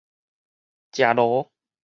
[0.93, 1.51] 食爐